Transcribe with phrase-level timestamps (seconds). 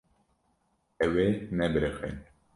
[1.05, 2.09] Ew ê nebiriqe.